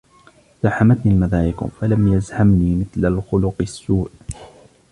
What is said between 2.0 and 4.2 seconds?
يزحمني مثل الخلق السوء.